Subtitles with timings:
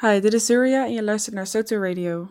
[0.00, 2.28] Hi, dit is Zuria en je luistert naar Soto Radio.